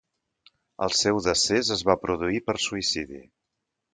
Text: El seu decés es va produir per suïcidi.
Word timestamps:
El 0.85 0.93
seu 0.99 1.19
decés 1.25 1.69
es 1.77 1.85
va 1.91 1.97
produir 2.05 2.43
per 2.47 2.57
suïcidi. 2.65 3.21